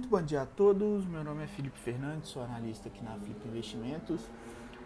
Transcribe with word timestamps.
bom 0.00 0.22
dia 0.22 0.42
a 0.42 0.46
todos. 0.46 1.04
Meu 1.04 1.22
nome 1.22 1.44
é 1.44 1.46
Felipe 1.46 1.78
Fernandes, 1.78 2.30
sou 2.30 2.42
analista 2.42 2.88
aqui 2.88 3.04
na 3.04 3.14
Flip 3.18 3.46
Investimentos. 3.46 4.22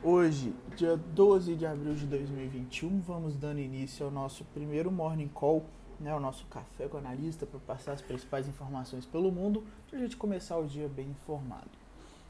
Hoje, 0.02 0.52
dia 0.76 0.96
12 0.96 1.54
de 1.54 1.64
abril 1.64 1.94
de 1.94 2.06
2021, 2.06 3.00
vamos 3.02 3.36
dando 3.36 3.60
início 3.60 4.04
ao 4.04 4.10
nosso 4.10 4.44
primeiro 4.46 4.90
Morning 4.90 5.28
Call, 5.28 5.64
né, 6.00 6.12
o 6.12 6.18
nosso 6.18 6.44
café 6.46 6.88
com 6.88 6.96
analista 6.96 7.46
para 7.46 7.60
passar 7.60 7.92
as 7.92 8.02
principais 8.02 8.48
informações 8.48 9.06
pelo 9.06 9.30
mundo, 9.30 9.64
para 9.88 9.96
a 9.96 10.02
gente 10.02 10.16
começar 10.16 10.56
o 10.58 10.66
dia 10.66 10.88
bem 10.88 11.06
informado. 11.10 11.70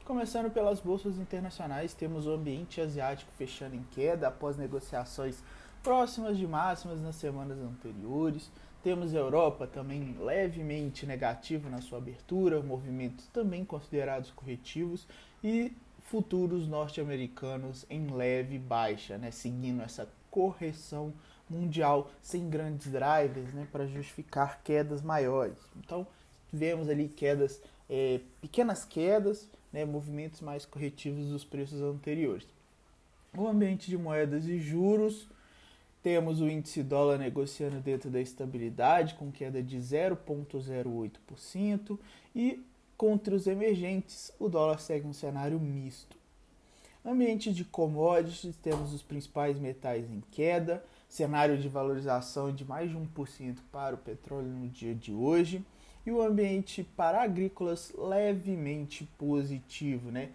Começando 0.05 0.51
pelas 0.51 0.79
bolsas 0.79 1.17
internacionais, 1.17 1.95
temos 1.95 2.27
o 2.27 2.31
ambiente 2.31 2.79
asiático 2.79 3.31
fechando 3.37 3.75
em 3.75 3.83
queda 3.91 4.27
após 4.27 4.55
negociações 4.55 5.43
próximas 5.81 6.37
de 6.37 6.45
máximas 6.45 7.01
nas 7.01 7.15
semanas 7.15 7.57
anteriores. 7.59 8.51
Temos 8.87 9.13
Europa 9.13 9.67
também 9.67 10.15
levemente 10.17 11.05
negativa 11.05 11.69
na 11.69 11.81
sua 11.81 11.97
abertura, 11.97 12.61
movimentos 12.61 13.27
também 13.27 13.65
considerados 13.65 14.31
corretivos 14.31 15.05
e 15.43 15.73
futuros 16.03 16.69
norte-americanos 16.69 17.85
em 17.89 18.07
leve 18.09 18.57
baixa, 18.57 19.17
né, 19.17 19.29
seguindo 19.29 19.81
essa 19.81 20.07
correção 20.31 21.13
mundial 21.49 22.09
sem 22.21 22.49
grandes 22.49 22.89
drivers 22.89 23.53
né, 23.53 23.67
para 23.69 23.85
justificar 23.87 24.61
quedas 24.63 25.01
maiores. 25.01 25.57
Então, 25.75 26.07
vemos 26.49 26.87
ali 26.87 27.09
quedas, 27.09 27.61
é, 27.89 28.21
pequenas 28.39 28.85
quedas, 28.85 29.49
né, 29.73 29.83
movimentos 29.83 30.39
mais 30.39 30.65
corretivos 30.65 31.27
dos 31.27 31.43
preços 31.43 31.81
anteriores. 31.81 32.47
O 33.37 33.49
ambiente 33.49 33.89
de 33.89 33.97
moedas 33.97 34.47
e 34.47 34.57
juros 34.57 35.27
temos 36.07 36.39
o 36.39 36.47
índice 36.47 36.81
dólar 36.83 37.17
negociando 37.17 37.81
dentro 37.81 38.09
da 38.09 38.21
estabilidade, 38.21 39.15
com 39.15 39.29
queda 39.29 39.61
de 39.61 39.77
0,08%, 39.77 41.99
e 42.33 42.63
contra 42.95 43.35
os 43.35 43.45
emergentes, 43.45 44.31
o 44.39 44.47
dólar 44.47 44.79
segue 44.79 45.05
um 45.05 45.11
cenário 45.11 45.59
misto. 45.59 46.15
Ambiente 47.05 47.51
de 47.51 47.65
commodities, 47.65 48.55
temos 48.55 48.93
os 48.93 49.03
principais 49.03 49.59
metais 49.59 50.09
em 50.09 50.23
queda, 50.31 50.81
cenário 51.09 51.57
de 51.57 51.67
valorização 51.67 52.55
de 52.55 52.63
mais 52.63 52.89
de 52.89 52.95
1% 52.95 53.57
para 53.69 53.95
o 53.95 53.97
petróleo 53.97 54.47
no 54.47 54.69
dia 54.69 54.95
de 54.95 55.11
hoje, 55.11 55.61
e 56.05 56.11
o 56.11 56.21
ambiente 56.21 56.85
para 56.95 57.21
agrícolas 57.21 57.91
levemente 57.97 59.03
positivo, 59.17 60.09
né? 60.09 60.29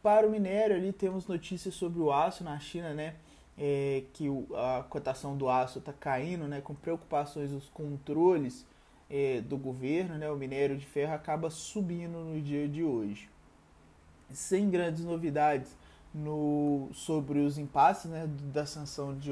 Para 0.00 0.24
o 0.24 0.30
minério 0.30 0.76
ali 0.76 0.92
temos 0.92 1.26
notícias 1.26 1.74
sobre 1.74 1.98
o 1.98 2.12
aço 2.12 2.44
na 2.44 2.60
China, 2.60 2.94
né? 2.94 3.16
É, 3.58 4.04
que 4.12 4.28
o, 4.28 4.46
a 4.54 4.84
cotação 4.88 5.36
do 5.36 5.48
aço 5.48 5.78
está 5.78 5.92
caindo, 5.92 6.46
né, 6.46 6.60
com 6.60 6.74
preocupações 6.74 7.50
dos 7.50 7.68
controles 7.68 8.66
é, 9.08 9.40
do 9.40 9.56
governo, 9.56 10.18
né, 10.18 10.30
o 10.30 10.36
minério 10.36 10.76
de 10.76 10.84
ferro 10.84 11.14
acaba 11.14 11.48
subindo 11.48 12.18
no 12.18 12.40
dia 12.40 12.68
de 12.68 12.84
hoje. 12.84 13.28
Sem 14.30 14.68
grandes 14.68 15.04
novidades 15.04 15.76
no, 16.12 16.88
sobre 16.92 17.38
os 17.40 17.58
impasses 17.58 18.10
né, 18.10 18.28
da, 18.52 18.66
sanção 18.66 19.16
de 19.16 19.30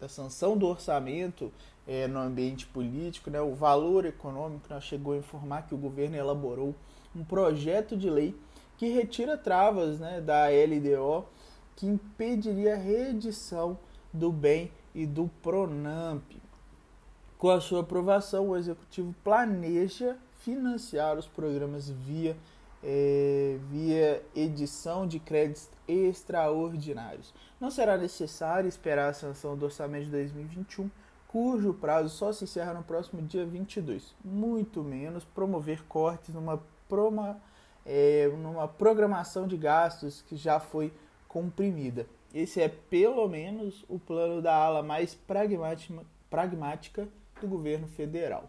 da 0.00 0.08
sanção 0.08 0.56
do 0.56 0.66
orçamento 0.66 1.52
é, 1.86 2.06
no 2.06 2.18
ambiente 2.18 2.66
político, 2.66 3.30
né, 3.30 3.40
o 3.40 3.54
valor 3.54 4.04
econômico 4.04 4.72
né, 4.72 4.80
chegou 4.80 5.14
a 5.14 5.16
informar 5.16 5.62
que 5.62 5.74
o 5.74 5.78
governo 5.78 6.16
elaborou 6.16 6.74
um 7.14 7.24
projeto 7.24 7.96
de 7.96 8.10
lei 8.10 8.34
que 8.76 8.88
retira 8.88 9.36
travas 9.38 10.00
né, 10.00 10.20
da 10.20 10.46
LDO 10.48 11.26
que 11.76 11.86
impediria 11.86 12.74
a 12.74 12.78
reedição 12.78 13.78
do 14.12 14.30
bem 14.30 14.70
e 14.94 15.06
do 15.06 15.28
Pronamp. 15.42 16.22
Com 17.36 17.50
a 17.50 17.60
sua 17.60 17.80
aprovação, 17.80 18.48
o 18.48 18.56
executivo 18.56 19.14
planeja 19.24 20.16
financiar 20.40 21.18
os 21.18 21.26
programas 21.26 21.88
via, 21.90 22.36
é, 22.82 23.58
via 23.70 24.22
edição 24.34 25.06
de 25.06 25.18
créditos 25.18 25.68
extraordinários. 25.88 27.34
Não 27.60 27.70
será 27.70 27.96
necessário 27.96 28.68
esperar 28.68 29.10
a 29.10 29.14
sanção 29.14 29.56
do 29.56 29.64
orçamento 29.64 30.04
de 30.04 30.10
2021, 30.10 30.90
cujo 31.26 31.74
prazo 31.74 32.10
só 32.10 32.32
se 32.32 32.44
encerra 32.44 32.74
no 32.74 32.84
próximo 32.84 33.20
dia 33.22 33.44
22. 33.44 34.14
Muito 34.24 34.84
menos 34.84 35.24
promover 35.24 35.82
cortes 35.84 36.34
numa, 36.34 36.62
proma, 36.88 37.40
é, 37.84 38.28
numa 38.28 38.68
programação 38.68 39.48
de 39.48 39.56
gastos 39.56 40.22
que 40.22 40.36
já 40.36 40.60
foi 40.60 40.92
comprimida. 41.34 42.06
Esse 42.32 42.60
é 42.60 42.68
pelo 42.68 43.28
menos 43.28 43.84
o 43.88 43.98
plano 43.98 44.40
da 44.40 44.54
ala 44.54 44.84
mais 44.84 45.18
pragmática 46.30 47.08
do 47.40 47.48
governo 47.48 47.88
federal. 47.88 48.48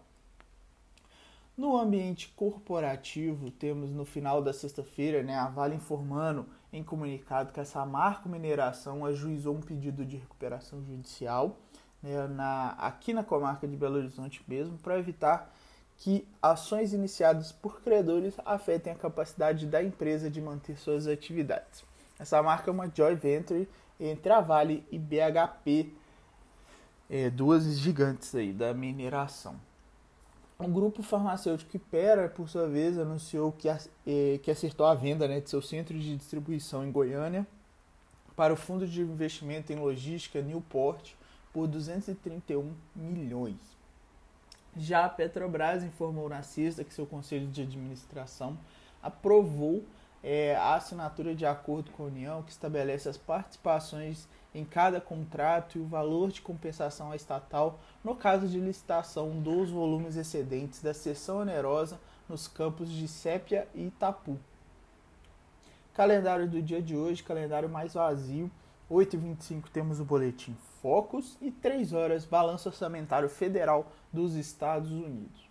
No 1.57 1.75
ambiente 1.75 2.31
corporativo, 2.35 3.49
temos 3.49 3.89
no 3.89 4.05
final 4.05 4.39
da 4.39 4.53
sexta-feira 4.53 5.23
né, 5.23 5.35
a 5.35 5.47
Vale 5.47 5.73
informando 5.73 6.45
em 6.71 6.83
comunicado 6.83 7.51
que 7.51 7.59
essa 7.59 7.83
Marco 7.87 8.29
Mineração 8.29 9.03
ajuizou 9.03 9.55
um 9.55 9.61
pedido 9.61 10.05
de 10.05 10.17
recuperação 10.17 10.83
judicial 10.83 11.57
né, 12.03 12.27
na, 12.27 12.71
aqui 12.73 13.13
na 13.13 13.23
comarca 13.23 13.67
de 13.67 13.75
Belo 13.75 13.95
Horizonte 13.95 14.43
mesmo, 14.47 14.77
para 14.77 14.99
evitar 14.99 15.51
que 15.97 16.27
ações 16.39 16.93
iniciadas 16.93 17.51
por 17.51 17.81
credores 17.81 18.35
afetem 18.45 18.93
a 18.93 18.95
capacidade 18.95 19.65
da 19.65 19.81
empresa 19.81 20.29
de 20.29 20.39
manter 20.39 20.77
suas 20.77 21.07
atividades. 21.07 21.83
Essa 22.19 22.41
marca 22.41 22.69
é 22.69 22.73
uma 22.73 22.89
joint 22.93 23.19
venture 23.19 23.67
entre 23.99 24.31
a 24.31 24.41
Vale 24.41 24.85
e 24.91 24.97
BHP, 24.97 25.93
é, 27.09 27.29
duas 27.29 27.77
gigantes 27.77 28.33
aí 28.33 28.51
da 28.51 28.73
mineração. 28.73 29.55
O 30.57 30.67
grupo 30.67 31.03
farmacêutico 31.03 31.75
Ipera, 31.75 32.29
por 32.29 32.47
sua 32.47 32.67
vez, 32.67 32.97
anunciou 32.97 33.51
que, 33.51 33.67
é, 33.67 34.37
que 34.41 34.49
acertou 34.49 34.85
a 34.85 34.95
venda 34.95 35.27
né, 35.27 35.41
de 35.41 35.49
seu 35.49 35.61
centro 35.61 35.97
de 35.99 36.15
distribuição 36.15 36.85
em 36.85 36.91
Goiânia 36.91 37.45
para 38.35 38.53
o 38.53 38.55
fundo 38.55 38.87
de 38.87 39.01
investimento 39.01 39.73
em 39.73 39.75
logística 39.75 40.41
Newport 40.41 41.13
por 41.51 41.67
231 41.67 42.73
milhões. 42.95 43.57
Já 44.77 45.05
a 45.05 45.09
Petrobras 45.09 45.83
informou 45.83 46.27
na 46.27 46.41
sexta 46.41 46.83
que 46.83 46.93
seu 46.93 47.05
conselho 47.05 47.47
de 47.47 47.61
administração 47.61 48.57
aprovou 49.01 49.83
é 50.27 50.55
a 50.55 50.73
assinatura 50.73 51.35
de 51.35 51.45
acordo 51.45 51.91
com 51.91 52.01
a 52.01 52.07
União 52.07 52.41
que 52.41 52.49
estabelece 52.49 53.07
as 53.07 53.15
participações 53.15 54.27
em 54.55 54.65
cada 54.65 54.99
contrato 54.99 55.77
e 55.77 55.81
o 55.81 55.85
valor 55.85 56.31
de 56.31 56.41
compensação 56.41 57.13
estatal 57.13 57.79
no 58.03 58.15
caso 58.15 58.47
de 58.47 58.59
licitação 58.59 59.39
dos 59.39 59.69
volumes 59.69 60.15
excedentes 60.15 60.81
da 60.81 60.95
seção 60.95 61.41
onerosa 61.41 61.99
nos 62.27 62.47
campos 62.47 62.89
de 62.89 63.07
Sépia 63.07 63.67
e 63.75 63.85
Itapu. 63.85 64.39
Calendário 65.93 66.49
do 66.49 66.59
dia 66.59 66.81
de 66.81 66.95
hoje, 66.95 67.21
calendário 67.21 67.69
mais 67.69 67.93
vazio. 67.93 68.49
8h25 68.89 69.65
temos 69.71 69.99
o 69.99 70.05
boletim 70.05 70.57
Focus 70.81 71.37
e 71.39 71.51
3 71.51 71.93
horas 71.93 72.25
balanço 72.25 72.69
orçamentário 72.69 73.29
federal 73.29 73.91
dos 74.11 74.33
Estados 74.33 74.89
Unidos. 74.89 75.47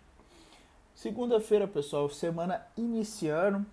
Segunda-feira, 0.93 1.65
pessoal, 1.65 2.09
semana 2.09 2.65
iniciando 2.75 3.65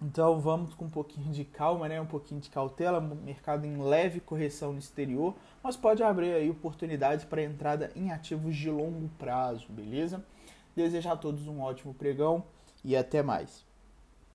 então 0.00 0.38
vamos 0.38 0.74
com 0.74 0.84
um 0.84 0.90
pouquinho 0.90 1.32
de 1.32 1.44
calma, 1.44 1.88
né? 1.88 2.00
um 2.00 2.06
pouquinho 2.06 2.40
de 2.40 2.50
cautela, 2.50 3.00
mercado 3.00 3.64
em 3.64 3.82
leve 3.82 4.20
correção 4.20 4.72
no 4.72 4.78
exterior, 4.78 5.34
mas 5.62 5.76
pode 5.76 6.02
abrir 6.02 6.32
aí 6.32 6.50
oportunidades 6.50 7.24
para 7.24 7.42
entrada 7.42 7.90
em 7.96 8.10
ativos 8.10 8.54
de 8.54 8.70
longo 8.70 9.08
prazo, 9.18 9.66
beleza? 9.70 10.24
Desejo 10.74 11.08
a 11.08 11.16
todos 11.16 11.46
um 11.46 11.60
ótimo 11.60 11.94
pregão 11.94 12.44
e 12.84 12.94
até 12.94 13.22
mais. 13.22 13.64